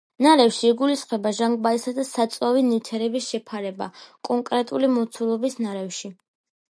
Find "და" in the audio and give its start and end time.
1.99-2.05